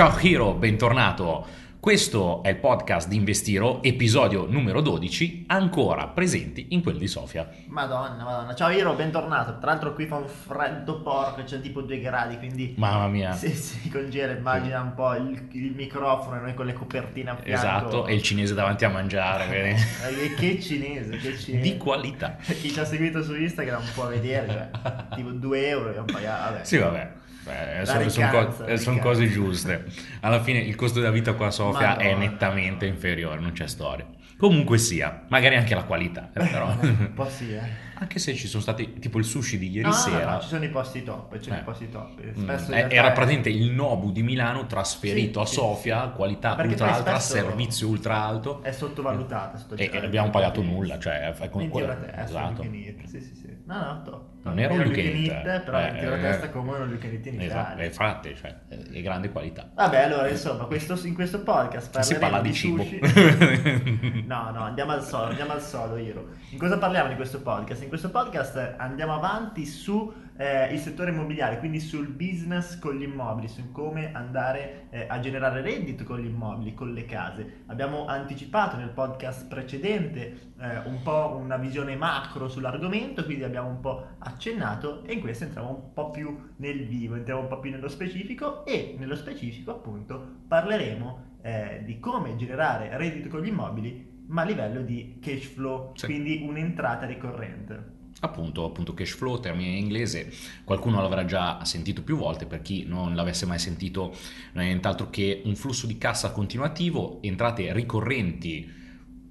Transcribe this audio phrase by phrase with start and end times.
[0.00, 1.46] Ciao Hiro, bentornato.
[1.78, 7.46] Questo è il podcast di Investiro, episodio numero 12, ancora presenti in quel di Sofia.
[7.66, 8.54] Madonna, madonna.
[8.54, 9.58] Ciao Iro, bentornato.
[9.58, 12.72] Tra l'altro qui fa un freddo porco, c'è tipo 2 gradi, quindi...
[12.78, 13.32] Mamma mia.
[13.36, 17.36] Sì, sì, congela, immagina un po' il, il microfono e noi con le copertine a
[17.36, 17.50] fianco.
[17.50, 19.48] Esatto, e il cinese davanti a mangiare.
[19.52, 19.80] vedi?
[20.24, 21.60] Eh, che cinese, che cinese.
[21.60, 22.38] Di qualità.
[22.40, 26.52] Chi ci ha seguito su Instagram può vedere, cioè, tipo 2 euro abbiamo pagato.
[26.52, 26.64] Vabbè.
[26.64, 27.18] Sì, vabbè.
[27.44, 29.86] Beh, sono, co- sono cose giuste.
[30.20, 32.30] Alla fine il costo della vita qua a Sofia è Madonna.
[32.30, 34.06] nettamente inferiore, non c'è storia.
[34.36, 36.68] Comunque sia, magari anche la qualità, eh, però.
[36.80, 37.60] Un po' sì, eh.
[37.94, 40.32] anche se ci sono stati tipo il sushi di ieri No, no, sera.
[40.32, 41.58] no, ci sono i posti top, ci sono Eh.
[41.60, 42.22] i posti top.
[42.24, 46.16] Mm, Spesso realtà Era è- praticamente il Nobu di Milano trasferito Sì, a Sofia, sì.
[46.16, 50.98] qualità Perché ultra alta, servizio ultra alto È sottovalutata sto e, e abbiamo pagato nulla,
[50.98, 51.88] cioè è con 20 quello.
[51.88, 52.62] euro a testa, Esatto.
[52.62, 53.49] Sì, sì, sì.
[53.70, 54.28] No, no, top.
[54.42, 57.26] Non era un eat, però eh, 20 euro a eh, testa come un can eat
[57.26, 57.84] in Esatto, Italia.
[57.84, 59.70] infatti, cioè, è è grande qualità.
[59.74, 62.82] Vabbè, allora, insomma, questo- in questo podcast Si parleremo parla di cibo.
[62.82, 64.24] sushi.
[64.26, 66.28] no, no, andiamo al solo, andiamo al solo, Iro.
[66.50, 67.82] In cosa parliamo in questo podcast?
[67.82, 72.94] In questo podcast eh, andiamo avanti su eh, il settore immobiliare, quindi sul business con
[72.96, 77.64] gli immobili, su come andare eh, a generare reddito con gli immobili, con le case.
[77.66, 83.80] Abbiamo anticipato nel podcast precedente eh, un po' una visione macro sull'argomento, quindi abbiamo un
[83.80, 87.70] po' accennato e in questo entriamo un po' più nel vivo, entriamo un po' più
[87.70, 94.08] nello specifico e nello specifico appunto parleremo eh, di come generare reddito con gli immobili
[94.28, 96.06] ma a livello di cash flow, Sì.
[96.06, 97.98] quindi un'entrata ricorrente.
[98.22, 100.30] Appunto, appunto cash flow, termine in inglese,
[100.64, 104.14] qualcuno l'avrà già sentito più volte, per chi non l'avesse mai sentito
[104.52, 108.70] non è nient'altro che un flusso di cassa continuativo, entrate ricorrenti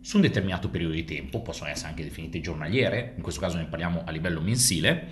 [0.01, 3.65] su un determinato periodo di tempo, possono essere anche definite giornaliere, in questo caso ne
[3.65, 5.09] parliamo a livello mensile,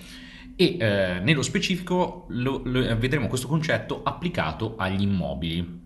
[0.56, 5.86] e eh, nello specifico lo- lo- vedremo questo concetto applicato agli immobili.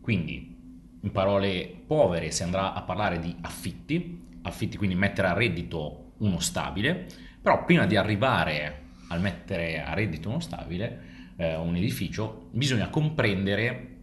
[0.00, 0.56] Quindi,
[1.00, 6.38] in parole povere, si andrà a parlare di affitti, affitti quindi mettere a reddito uno
[6.40, 7.06] stabile,
[7.42, 13.93] però prima di arrivare al mettere a reddito uno stabile, eh, un edificio, bisogna comprendere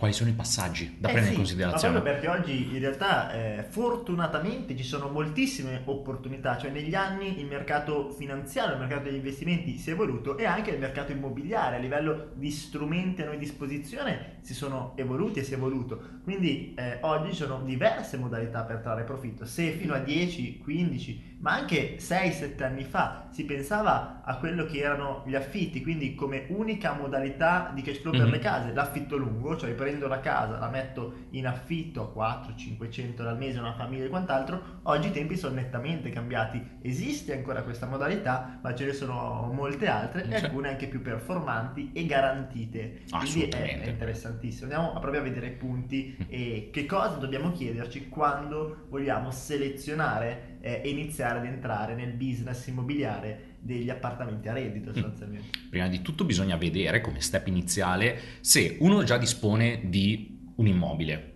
[0.00, 1.94] quali sono i passaggi da Eh prendere sì, in considerazione.
[1.94, 7.38] Ma proprio perché oggi in realtà eh, fortunatamente ci sono moltissime opportunità, cioè negli anni
[7.38, 11.76] il mercato finanziario, il mercato degli investimenti si è evoluto e anche il mercato immobiliare
[11.76, 16.00] a livello di strumenti a noi disposizione si sono evoluti e si è evoluto.
[16.24, 19.44] Quindi eh, oggi ci sono diverse modalità per trarre profitto.
[19.44, 24.78] Se fino a 10, 15, ma anche 6-7 anni fa si pensava a quello che
[24.78, 28.30] erano gli affitti, quindi come unica modalità di cash flow per Mhm.
[28.30, 33.38] le case, l'affitto lungo, cioè prendo la casa, la metto in affitto a 400-500 al
[33.38, 36.78] mese, una famiglia e quant'altro, oggi i tempi sono nettamente cambiati.
[36.82, 40.44] Esiste ancora questa modalità, ma ce ne sono molte altre e Sì.
[40.44, 43.00] alcune anche più performanti e garantite.
[43.10, 44.64] Quindi è, interessantissimo.
[44.72, 50.49] Andiamo a proprio a vedere i punti e che cosa dobbiamo chiederci quando vogliamo selezionare
[50.60, 55.58] eh, e iniziare ad entrare nel business immobiliare degli appartamenti a reddito sostanzialmente.
[55.68, 61.34] Prima di tutto bisogna vedere come step iniziale se uno già dispone di un immobile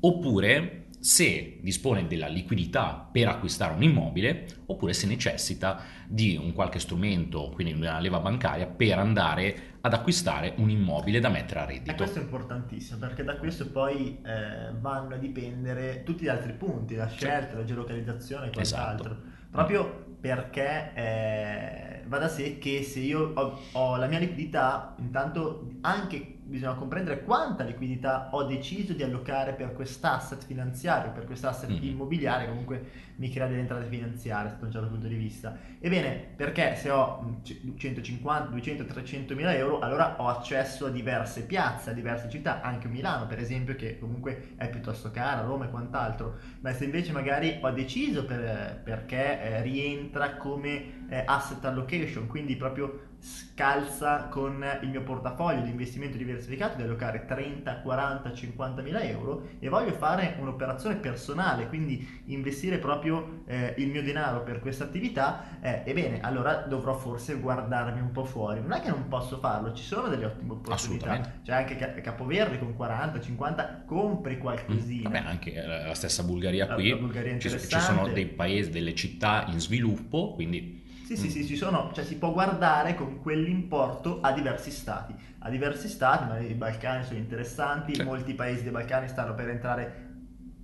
[0.00, 6.80] oppure se dispone della liquidità per acquistare un immobile oppure se necessita di un qualche
[6.80, 11.66] strumento, quindi una leva bancaria per andare ad acquistare un immobile da mettere a E
[11.66, 11.94] reddito.
[11.94, 16.96] questo è importantissimo perché da questo poi eh, vanno a dipendere tutti gli altri punti,
[16.96, 19.10] la scelta, la geolocalizzazione e quant'altro.
[19.12, 19.34] Esatto.
[19.50, 25.68] Proprio perché eh, va da sé che se io ho, ho la mia liquidità, intanto
[25.82, 31.78] anche bisogna comprendere quanta liquidità ho deciso di allocare per quest'asset finanziario, per quest'asset Mhm.
[31.82, 32.84] immobiliare, comunque
[33.16, 35.56] mi crea delle entrate finanziarie da un certo punto di vista.
[35.80, 40.90] Ebbene, perché se ho mm, c- 150, 200, 300 mila euro, allora ho accesso a
[40.90, 45.66] diverse piazze, a diverse città, anche Milano per esempio, che comunque è piuttosto cara, Roma
[45.66, 46.36] e quant'altro.
[46.60, 52.56] Ma se invece magari ho deciso per- perché eh, rientra come eh, asset allocation, quindi
[52.56, 59.00] proprio scalza con il mio portafoglio di investimento diversificato di allocare 30, 40, 50 mila
[59.00, 64.84] euro e voglio fare un'operazione personale, quindi investire proprio eh, il mio denaro per questa
[64.84, 68.60] attività, eh, ebbene allora dovrò forse guardarmi un po' fuori.
[68.60, 71.32] Non è che non posso farlo, ci sono delle ottime opportunità.
[71.42, 75.08] C'è anche Ca- Capoverde con 40, 50, compri qualcosina.
[75.08, 75.12] Mm.
[75.12, 79.46] Vabbè, anche eh, la stessa Bulgaria qui, la Bulgaria ci, sono dei paesi, delle città
[79.48, 84.32] in sviluppo, quindi Sì, sì, sì, ci sono, cioè si può guardare con quell'importo a
[84.32, 85.14] diversi stati.
[85.38, 88.02] A diversi stati, ma i Balcani sono interessanti, Sì.
[88.02, 90.14] molti paesi dei Balcani stanno per entrare,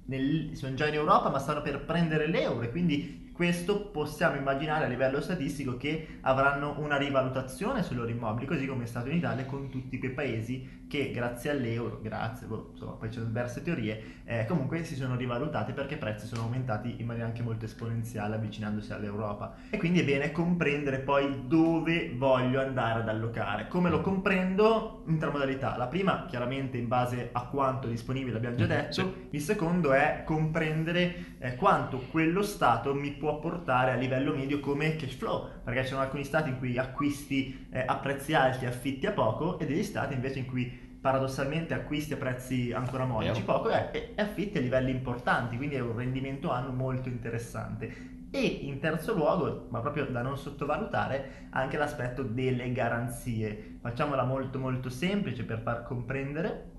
[0.06, 4.84] nel, sono già in Europa, ma stanno per prendere l'euro e quindi questo possiamo immaginare
[4.86, 9.18] a livello statistico che avranno una rivalutazione sui loro immobili, così come è stato in
[9.18, 14.02] Italia con tutti quei paesi che grazie all'euro, grazie, boh, insomma, poi c'è diverse teorie,
[14.26, 18.34] eh, comunque si sono rivalutati perché i prezzi sono aumentati in maniera anche molto esponenziale
[18.34, 19.54] avvicinandosi all'Europa.
[19.70, 23.68] E quindi è bene comprendere poi dove voglio andare ad allocare.
[23.68, 25.02] Come lo comprendo?
[25.06, 25.78] In tre modalità.
[25.78, 28.92] La prima, chiaramente in base a quanto è disponibile, abbiamo già detto.
[28.92, 29.12] Sì.
[29.30, 34.96] Il secondo è comprendere eh, quanto quello Stato mi può portare a livello medio come
[34.96, 39.06] cash flow, perché ci sono alcuni Stati in cui acquisti eh, a prezzi alti, affitti
[39.06, 43.68] a poco, e degli Stati invece in cui paradossalmente acquisti a prezzi ancora modici poco
[43.70, 48.10] e, affitti a livelli importanti, quindi è un rendimento anno molto interessante.
[48.30, 53.78] E in terzo luogo, ma proprio da non sottovalutare, anche l'aspetto delle garanzie.
[53.80, 56.70] Facciamola molto molto semplice per far comprendere.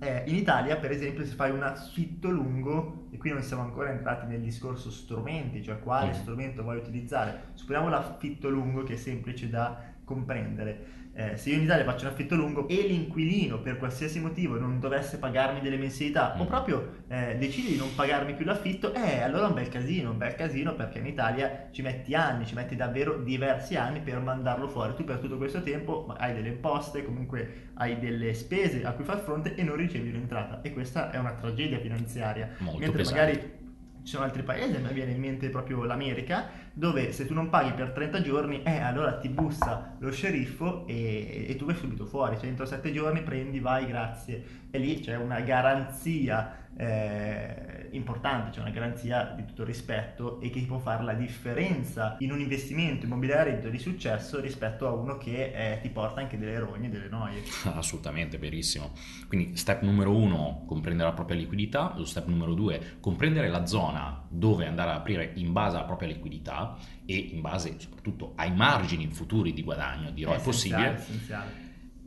[0.00, 3.90] Eh, in Italia, per esempio, se fai un affitto lungo, e qui non siamo ancora
[3.90, 6.14] entrati nel discorso strumenti, cioè quale mm.
[6.14, 11.64] strumento vuoi utilizzare, supponiamo l'affitto lungo che è semplice da comprendere eh, se io in
[11.64, 16.34] Italia faccio un affitto lungo e l'inquilino per qualsiasi motivo non dovesse pagarmi delle mensilità
[16.34, 16.40] mm.
[16.40, 20.10] o proprio eh, decide di non pagarmi più l'affitto, eh, allora è un bel casino,
[20.10, 24.18] un bel casino perché in Italia ci metti anni, ci metti davvero diversi anni per
[24.20, 24.94] mandarlo fuori.
[24.94, 29.18] Tu per tutto questo tempo hai delle imposte, comunque hai delle spese a cui far
[29.18, 32.48] fronte e non ricevi un'entrata e questa è una tragedia finanziaria.
[32.58, 33.20] Molto Mentre pesante.
[33.20, 33.60] magari
[34.02, 37.48] ci sono altri paesi, a me viene in mente proprio l'America, dove se tu non
[37.48, 42.06] paghi per 30 giorni, eh, allora ti bussa lo sceriffo e, e tu vai subito
[42.06, 44.60] fuori, cioè entro 7 giorni prendi, vai, grazie.
[44.70, 50.60] E lì c'è una garanzia eh, importante, c'è una garanzia di tutto rispetto e che
[50.62, 55.80] può fare la differenza in un investimento immobiliare di successo rispetto a uno che eh,
[55.80, 57.42] ti porta anche delle rogne, delle noie.
[57.74, 58.92] Assolutamente, verissimo.
[59.28, 64.24] Quindi step numero uno, comprendere la propria liquidità, lo step numero due, comprendere la zona
[64.28, 66.61] dove andare ad aprire in base alla propria liquidità
[67.04, 70.94] e in base soprattutto ai margini futuri di guadagno di ROI possibile.
[70.94, 71.60] Essenziale.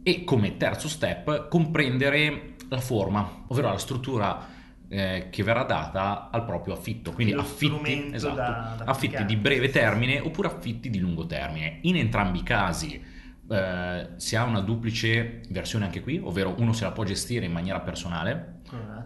[0.04, 4.48] E come terzo step, comprendere la forma, ovvero la struttura
[4.88, 7.12] eh, che verrà data al proprio affitto.
[7.12, 11.80] Quindi affitti, esatto, da, da affitti di breve termine oppure affitti di lungo termine.
[11.81, 13.04] In entrambi i casi
[13.50, 17.51] eh, si ha una duplice versione anche qui, ovvero uno se la può gestire in
[17.51, 18.55] maniera personale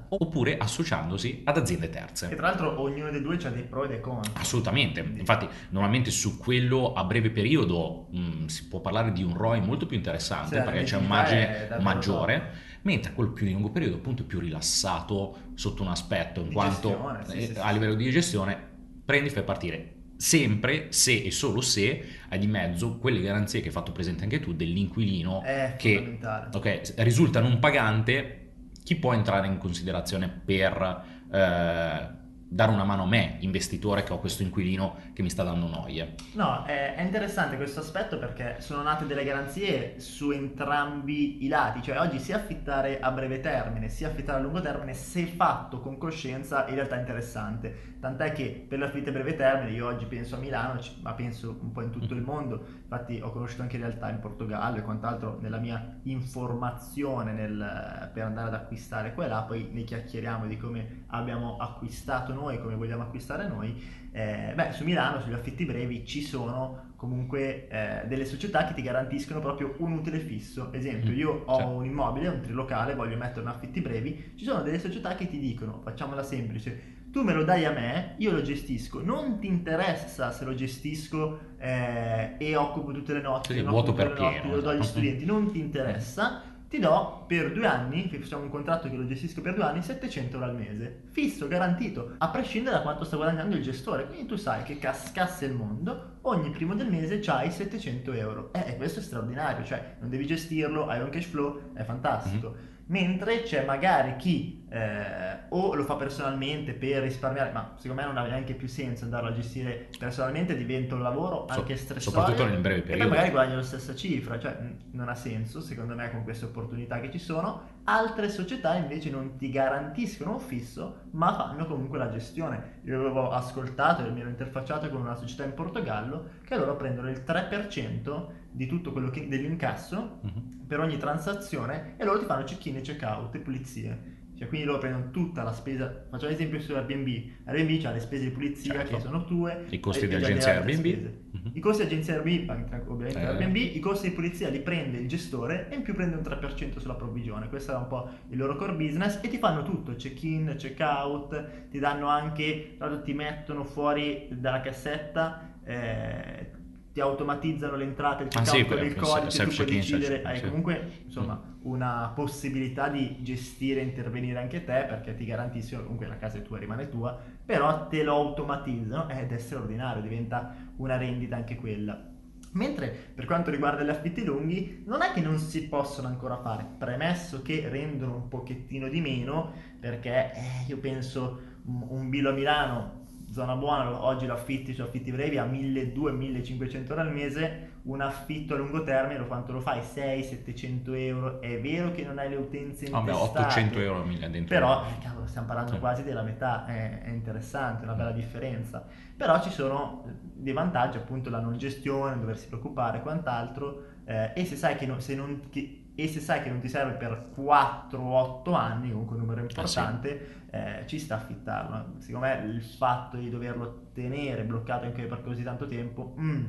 [0.09, 2.29] oppure associandosi ad aziende terze.
[2.29, 4.31] E tra l'altro ognuno dei due ha dei pro e dei contro.
[4.35, 9.35] Assolutamente, infatti normalmente su quello a breve periodo mh, mm, si può parlare di un
[9.35, 12.37] ROI molto più interessante sì, perché c'è un margine maggiore.
[12.37, 16.47] Top mentre quello più di lungo periodo appunto è più rilassato sotto un aspetto, in
[16.47, 18.57] di quanto gestione, sì, sì, a livello di gestione
[19.03, 23.67] prendi e fai partire sempre se e solo se hai di mezzo quelle garanzie che
[23.67, 25.41] hai fatto presente anche tu dell'inquilino
[25.77, 26.19] che
[26.53, 28.48] okay, risulta non pagante
[28.83, 32.17] chi può entrare in considerazione per eh,
[32.51, 36.15] dare una mano a me, investitore che ho questo inquilino che mi sta dando noie.
[36.33, 41.83] No, è, è, interessante questo aspetto perché sono nate delle garanzie su entrambi i lati,
[41.83, 45.99] cioè oggi sia affittare a breve termine sia affittare a lungo termine, se fatto con
[45.99, 47.97] coscienza, in realtà è interessante.
[47.99, 51.71] Tant'è che per l'affitto a breve termine io oggi penso a Milano, ma penso un
[51.71, 55.59] po' in tutto il mondo, infatti ho conosciuto anche realtà in Portogallo e quant'altro nella
[55.59, 61.03] mia informazione nel, per andare ad acquistare qua e là, poi ne chiacchieriamo di come
[61.07, 63.79] abbiamo acquistato noi, come vogliamo acquistare noi,
[64.11, 68.81] eh, beh, su Milano, sugli affitti brevi, ci sono comunque eh, delle società che ti
[68.81, 70.73] garantiscono proprio un utile fisso.
[70.73, 71.71] Esempio, mm, io ho certo.
[71.71, 75.37] un immobile, un trilocale, voglio mettere un affitti brevi, ci sono delle società che ti
[75.37, 80.31] dicono, facciamola semplice, tu me lo dai a me, io lo gestisco, non ti interessa
[80.31, 84.61] se lo gestisco eh, e occupo tutte le notti, sì, vuoto per pieno, notti, lo
[84.61, 84.89] do agli esatto.
[84.91, 89.41] studenti, non ti interessa ti do per due anni, facciamo un contratto che lo gestisco
[89.41, 93.55] per due anni, 700 euro al mese, fisso, garantito, a prescindere da quanto sta guadagnando
[93.55, 94.05] il gestore.
[94.05, 98.53] Quindi tu sai che cascasse il mondo, ogni primo del mese c'hai 700 euro.
[98.53, 102.49] Eh, e questo è straordinario, cioè non devi gestirlo, hai un cash flow, è fantastico.
[102.49, 108.07] Mm-hmm mentre c'è magari chi eh, o lo fa personalmente per risparmiare, ma secondo me
[108.07, 111.99] non ha neanche più senso andarlo a gestire personalmente, diventa un lavoro anche so, stressante.
[112.01, 113.03] Soprattutto nel breve periodo.
[113.03, 114.57] E poi magari guadagna la stessa cifra, cioè
[114.91, 117.77] non ha senso secondo me con queste opportunità che ci sono.
[117.85, 122.81] Altre società invece non ti garantiscono un fisso, ma fanno comunque la gestione.
[122.83, 127.09] Io avevo ascoltato e mi ero interfacciato con una società in Portogallo che loro prendono
[127.09, 130.65] il 3% di tutto quello che dell'incasso uh-huh.
[130.67, 134.17] per ogni transazione e loro ti fanno check-in e check-out e pulizie.
[134.39, 136.05] Cioè, quindi loro prendono tutta la spesa.
[136.09, 137.07] Facciamo l'esempio su Airbnb.
[137.43, 138.95] Airbnb ha le spese di pulizia certo.
[138.95, 139.65] che sono tue.
[139.69, 141.09] I costi di agenzia Airbnb.
[141.33, 141.51] Uh-huh.
[141.51, 143.25] I costi di agenzia Airbnb, ovviamente eh.
[143.25, 146.79] Airbnb, i costi di pulizia li prende il gestore e in più prende un 3%
[146.79, 147.49] sulla provvigione.
[147.49, 151.77] Questo è un po' il loro core business e ti fanno tutto, check-in, check-out, ti
[151.77, 156.51] danno anche, ti mettono fuori dalla cassetta eh,
[156.91, 160.23] ti automatizzano le entrate, il Ah, checkout sì, con quello, il codice, tu puoi decidere,
[160.23, 160.45] hai sì.
[160.45, 160.47] Mm.
[160.47, 166.07] comunque insomma una possibilità di gestire e intervenire anche te perché ti garantisco che comunque
[166.07, 170.97] la casa è tua, rimane tua, però te lo automatizzano ed è straordinario, diventa una
[170.97, 172.07] rendita anche quella.
[172.51, 176.65] Mentre per quanto riguarda gli affitti lunghi, non è che non si possono ancora fare,
[176.79, 182.33] premesso che rendono un pochettino di meno, perché eh, io penso un, un bilo a
[182.33, 188.01] Milano, zona buona, oggi lo affitti su affitti brevi a 1200-1500 euro al mese, un
[188.01, 189.81] affitto a lungo termine, lo quanto lo fai?
[189.81, 194.55] 600-700 euro, è vero che non hai le utenze Vabbè, intestate, 800 euro mille dentro.
[194.55, 195.79] però, cavolo, stiamo parlando Sì.
[195.79, 198.85] quasi della metà, è, è interessante, una bella differenza.
[199.15, 204.31] Però ci sono eh, dei vantaggi, appunto la non gestione, doversi preoccupare e quant'altro, eh,
[204.35, 206.93] e, se sai che non, se non, che- e se sai che non ti serve
[206.93, 211.95] per 4-8 anni, comunque un numero importante, eh, ci sta a affittarlo.
[211.97, 216.45] Secondo me il fatto di doverlo tenere bloccato anche per così tanto tempo mm,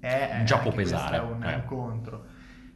[0.00, 1.54] è, Già anche può pesare, è un, eh.
[1.54, 2.24] un contro.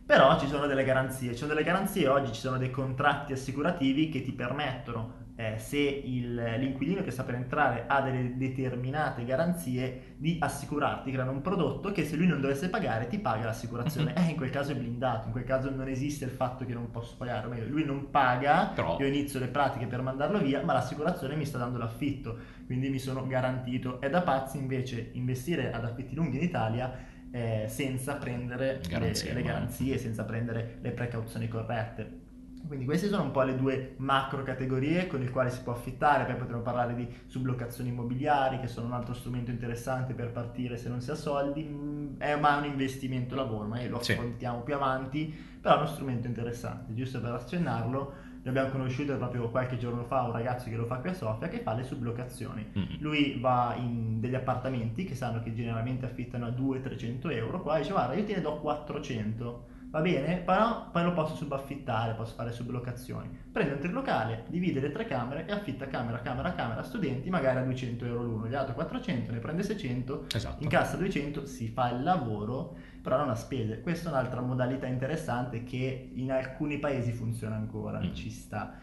[0.07, 4.11] Però ci sono delle garanzie, ci sono delle garanzie oggi, ci sono dei contratti assicurativi
[4.11, 10.13] che ti permettono, eh, se il- l'inquilino che sta per entrare ha delle determinate garanzie,
[10.19, 14.13] di assicurarti, creano un prodotto che se lui non dovesse pagare ti paga l'assicurazione.
[14.15, 14.25] Mhm.
[14.27, 16.91] Eh, in quel caso è blindato, in quel caso non esiste il fatto che non
[16.91, 20.63] posso pagare, o meglio, lui non paga, Però- io inizio le pratiche per mandarlo via,
[20.63, 24.01] ma l'assicurazione mi sta dando l'affitto, quindi mi sono garantito.
[24.03, 29.33] È da pazzi invece investire ad affitti lunghi in Italia eh, senza prendere le- Garanzie,
[29.35, 32.23] le, ma- garanzie, senza prendere le precauzioni corrette.
[32.67, 36.25] Quindi queste sono un po' le due macro categorie con le quali si può affittare,
[36.25, 40.89] poi potremmo parlare di sublocazioni immobiliari che sono un altro strumento interessante per partire se
[40.89, 44.13] non si ha soldi, Mm, è ma è un investimento lavoro, ma lo Sì.
[44.13, 48.13] affrontiamo più avanti, però è uno strumento interessante, giusto per accennarlo.
[48.45, 51.49] Noi abbiamo conosciuto proprio qualche giorno fa un ragazzo che lo fa qui a Sofia
[51.49, 52.73] che fa le sublocazioni.
[52.79, 53.01] Mm.
[53.01, 57.93] Lui va in degli appartamenti che sanno che generalmente affittano a 200-300 euro, qua dice
[57.93, 60.39] guarda io te ne do 400, va bene?
[60.39, 63.29] Però poi lo posso subaffittare, posso fare sublocazioni.
[63.53, 67.63] Prende un trilocale, divide le tre camere e affitta camera, camera, camera, studenti magari a
[67.63, 70.65] 200 euro l'uno, gli altri 400, ne prende 600, Esatto.
[70.65, 73.81] incassa 200, si fa il lavoro, però non ha spese.
[73.83, 78.13] Questa è un'altra modalità interessante che in alcuni paesi funziona ancora, Mm.
[78.15, 78.75] ci sta.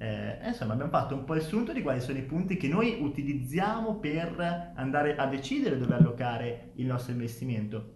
[0.00, 2.98] Eh, insomma, abbiamo fatto un po' il sunto di quali sono i punti che noi
[3.00, 7.94] utilizziamo per andare a decidere dove allocare il nostro investimento.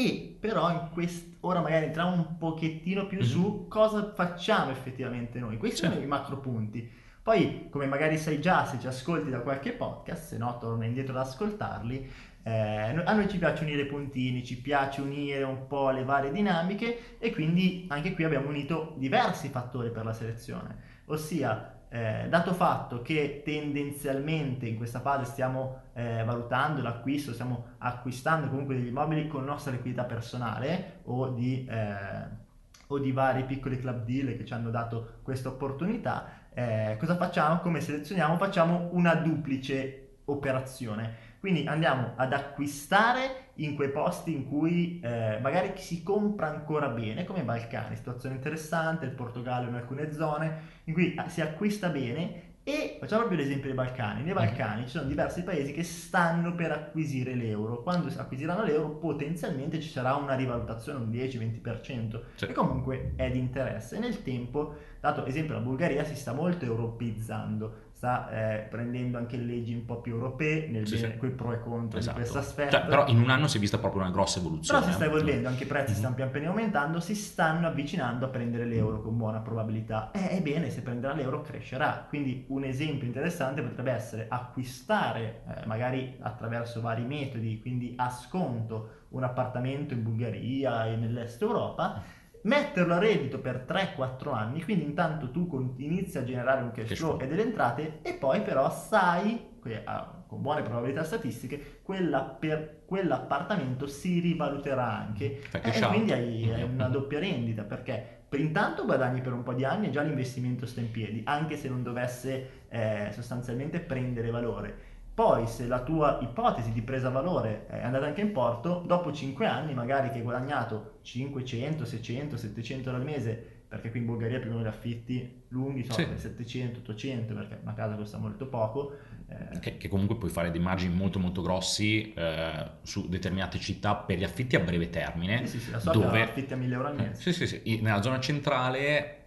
[0.00, 3.24] E però in quest- ora magari entriamo un pochettino più Mhm.
[3.24, 5.56] su cosa facciamo effettivamente noi.
[5.56, 5.90] Questi Sì.
[5.90, 6.88] sono i macro punti.
[7.20, 11.14] Poi, come magari sai già se ci ascolti da qualche podcast, se no torna indietro
[11.18, 12.08] ad ascoltarli,
[12.44, 16.30] eh, a noi ci piace unire i puntini, ci piace unire un po' le varie
[16.30, 20.76] dinamiche e quindi anche qui abbiamo unito diversi fattori per la selezione,
[21.06, 28.48] ossia eh, dato fatto che tendenzialmente in questa fase stiamo eh, valutando l'acquisto, stiamo acquistando
[28.48, 32.46] comunque degli immobili con nostra liquidità personale o di, eh,
[32.86, 37.60] o di vari piccoli club deal che ci hanno dato questa opportunità, eh, cosa facciamo?
[37.60, 38.36] Come selezioniamo?
[38.36, 41.26] Facciamo una duplice operazione.
[41.40, 47.24] Quindi andiamo ad acquistare in quei posti in cui eh, magari si compra ancora bene,
[47.24, 51.88] come i Balcani, situazione interessante, il Portogallo in alcune zone, in cui ah, si acquista
[51.88, 54.22] bene e facciamo proprio l'esempio dei Balcani.
[54.24, 57.82] Nei Balcani ci sono diversi paesi che stanno per acquisire l'euro.
[57.82, 62.46] Quando acquisiranno l'euro potenzialmente ci sarà una rivalutazione, un 10-20%, Sì.
[62.46, 63.96] che comunque è di interesse.
[63.96, 69.36] E nel tempo, dato esempio la Bulgaria si sta molto europeizzando, sta eh, prendendo anche
[69.36, 71.16] leggi un po' più europee, nel Sì, sì.
[71.16, 72.14] quei pro e contro Esatto.
[72.16, 72.70] di questo aspetto.
[72.70, 74.78] Cioè, però in un anno si è vista proprio una grossa evoluzione.
[74.78, 75.08] Però si sta eh.
[75.08, 75.96] evolvendo, anche i prezzi Mhm.
[75.98, 80.12] stanno pian piano aumentando, si stanno avvicinando a prendere l'euro con buona probabilità.
[80.12, 82.06] Eh, ebbene, se prenderà l'euro crescerà.
[82.08, 88.90] Quindi un esempio interessante potrebbe essere acquistare, eh, magari attraverso vari metodi, quindi a sconto,
[89.08, 92.00] un appartamento in Bulgaria e nell'est Europa,
[92.42, 97.20] metterlo a reddito per 3-4 anni, quindi intanto tu inizi a generare un cash flow
[97.20, 99.46] e delle entrate e poi però sai,
[99.84, 105.92] ah, con buone probabilità statistiche, quella per quell'appartamento si rivaluterà anche Fai e cash out.
[105.92, 106.74] quindi hai, hai Mhm.
[106.74, 110.66] una doppia rendita perché per intanto guadagni per un po' di anni e già l'investimento
[110.66, 114.87] sta in piedi, anche se non dovesse eh, sostanzialmente prendere valore.
[115.18, 119.46] Poi se la tua ipotesi di presa valore è andata anche in porto, dopo 5
[119.46, 124.38] anni magari che hai guadagnato 500, 600, 700 euro al mese, perché qui in Bulgaria
[124.38, 126.06] più o meno gli affitti lunghi sono Sì.
[126.18, 128.92] 700, 800 perché una casa costa molto poco.
[129.28, 133.96] eh, Che, che comunque puoi fare dei margini molto molto grossi eh, su determinate città
[133.96, 135.48] per gli affitti a breve termine.
[135.48, 137.20] sì, sì, sì, la dove- affitti a 1000 euro al mese.
[137.20, 137.80] Sì, sì, sì.
[137.82, 139.17] Nella zona centrale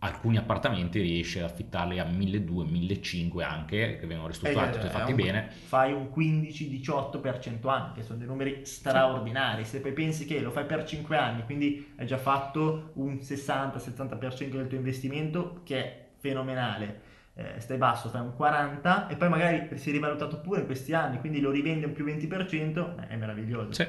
[0.00, 5.10] alcuni appartamenti riesci ad affittarli a 1200, 1500 anche, che vengono ristrutturati, Eh, tutti fatti
[5.10, 5.48] un- bene.
[5.50, 9.64] Fai un 15-18% anni, che sono dei numeri straordinari.
[9.64, 14.56] Se poi pensi che lo fai per 5 anni, quindi hai già fatto un 60-70%
[14.56, 17.00] del tuo investimento, che è fenomenale.
[17.34, 20.92] Eh, stai basso, fai un 40% e poi magari si è rivalutato pure in questi
[20.92, 23.72] anni, quindi lo rivendi un più 20%, eh, è meraviglioso.
[23.72, 23.86] Sì.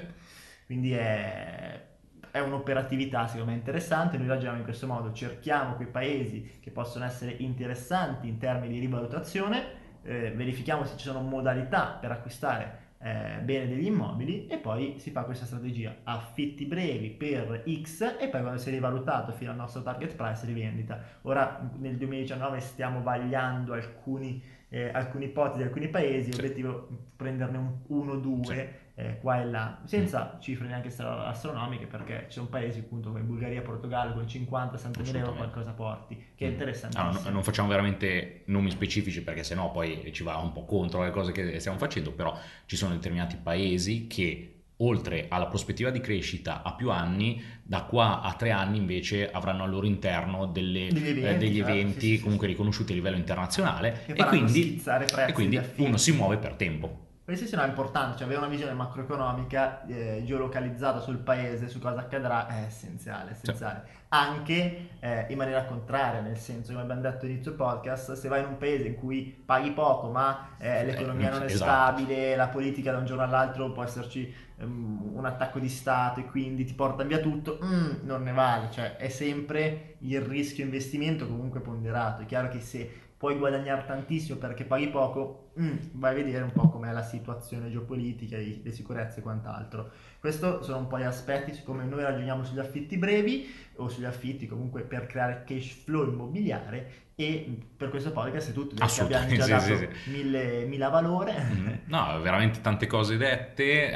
[0.67, 1.83] Quindi è,
[2.31, 7.05] è un'operatività secondo me interessante, noi ragioniamo in questo modo, cerchiamo quei paesi che possono
[7.05, 13.39] essere interessanti in termini di rivalutazione, eh, verifichiamo se ci sono modalità per acquistare eh,
[13.43, 18.41] bene degli immobili e poi si fa questa strategia, affitti brevi per X e poi
[18.41, 20.99] quando si è rivalutato fino al nostro target price rivendita.
[21.21, 26.41] Ora nel 2019 stiamo vagliando alcuni, eh, alcune ipotesi, alcuni paesi, Sì.
[26.41, 28.67] l'obiettivo è prenderne un 1-2 Sì.
[28.99, 33.61] Eh, qua e là, senza cifre neanche astronomiche, perché ci sono paesi appunto come Bulgaria,
[33.61, 36.51] Portogallo con 50-60 mila euro qualcosa porti, che è Mm.
[36.51, 37.09] interessantissimo.
[37.09, 41.01] Ah, no- non facciamo veramente nomi specifici perché sennò poi ci va un po' contro
[41.03, 46.01] le cose che stiamo facendo, però ci sono determinati paesi che oltre alla prospettiva di
[46.01, 50.87] crescita a più anni, da qua a tre anni invece avranno al loro interno delle-
[50.87, 54.81] Degli eventi, eh, degli certo, eventi sì, sì, comunque riconosciuti a livello internazionale e quindi,
[55.27, 57.07] e quindi uno si muove per tempo.
[57.29, 61.77] Questo sì, no, è importante, cioè avere una visione macroeconomica eh, geolocalizzata sul paese, su
[61.77, 63.83] cosa accadrà, è essenziale, essenziale.
[64.07, 68.47] Anche eh, in maniera contraria, nel senso, come abbiamo detto all'inizio podcast, se vai in
[68.47, 71.97] un paese in cui paghi poco, ma eh, l'economia non è esatto.
[71.99, 76.25] stabile, la politica da un giorno all'altro può esserci ehm, un attacco di Stato e
[76.25, 81.27] quindi ti porta via tutto, mm, non ne vale, cioè è sempre il rischio investimento
[81.27, 82.23] comunque ponderato.
[82.23, 86.53] È chiaro che se puoi guadagnare tantissimo perché paghi poco, mm, vai a vedere un
[86.53, 89.91] po' com'è la situazione geopolitica, le sicurezze e quant'altro.
[90.21, 94.05] Questi sono un po' gli aspetti su come noi ragioniamo sugli affitti brevi o sugli
[94.05, 99.45] affitti comunque per creare cash flow immobiliare e per questo podcast è tutto, abbiamo già
[99.47, 101.33] dato sì, Mille, mila valore.
[101.53, 103.91] Mm, No, veramente tante cose dette.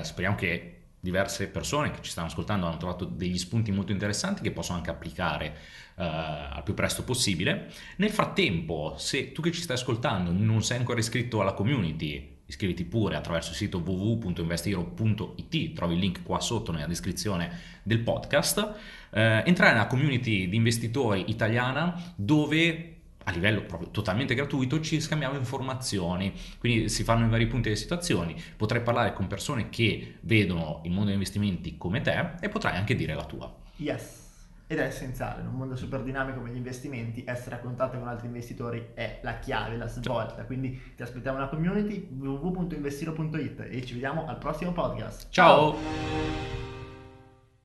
[0.00, 0.75] eh, speriamo che
[1.06, 4.90] diverse persone che ci stanno ascoltando hanno trovato degli spunti molto interessanti che possono anche
[4.90, 5.56] applicare
[5.96, 7.70] eh, al più presto possibile.
[7.96, 12.84] Nel frattempo, se tu che ci stai ascoltando non sei ancora iscritto alla community, iscriviti
[12.84, 17.50] pure attraverso il sito www.investiro.it, trovi il link qua sotto nella descrizione
[17.82, 18.74] del podcast.
[19.10, 22.95] Eh, entrare nella community di investitori italiana dove
[23.26, 27.80] a livello proprio totalmente gratuito ci scambiamo informazioni, quindi si fanno i vari punti delle
[27.80, 32.76] situazioni, potrai parlare con persone che vedono il mondo degli investimenti come te e potrai
[32.76, 33.52] anche dire la tua.
[33.76, 34.24] Yes.
[34.68, 38.08] Ed è essenziale, in un mondo super dinamico come gli investimenti, essere a contatto con
[38.08, 40.44] altri investitori è la chiave, la svolta.
[40.44, 45.28] Quindi ti aspettiamo nella community www.investiro.it e ci vediamo al prossimo podcast.
[45.30, 46.75] Ciao!